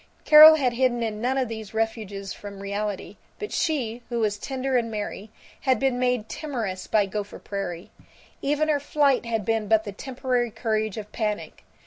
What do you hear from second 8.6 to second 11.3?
her flight had been but the temporary courage of